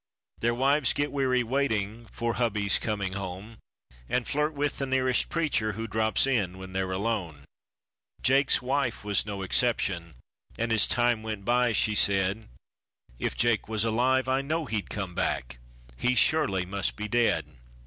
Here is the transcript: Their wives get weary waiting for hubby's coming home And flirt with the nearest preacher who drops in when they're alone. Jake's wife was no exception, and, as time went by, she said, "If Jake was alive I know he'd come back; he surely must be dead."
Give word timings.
Their 0.39 0.55
wives 0.55 0.93
get 0.93 1.11
weary 1.11 1.43
waiting 1.43 2.07
for 2.07 2.33
hubby's 2.33 2.79
coming 2.79 3.13
home 3.13 3.59
And 4.09 4.27
flirt 4.27 4.55
with 4.55 4.79
the 4.79 4.87
nearest 4.87 5.29
preacher 5.29 5.73
who 5.73 5.85
drops 5.85 6.25
in 6.25 6.57
when 6.57 6.71
they're 6.71 6.89
alone. 6.91 7.45
Jake's 8.23 8.63
wife 8.63 9.03
was 9.03 9.27
no 9.27 9.43
exception, 9.43 10.15
and, 10.57 10.71
as 10.71 10.87
time 10.87 11.21
went 11.21 11.45
by, 11.45 11.73
she 11.73 11.93
said, 11.93 12.49
"If 13.19 13.37
Jake 13.37 13.67
was 13.69 13.85
alive 13.85 14.27
I 14.27 14.41
know 14.41 14.65
he'd 14.65 14.89
come 14.89 15.13
back; 15.13 15.59
he 15.97 16.15
surely 16.15 16.65
must 16.65 16.95
be 16.95 17.07
dead." 17.07 17.45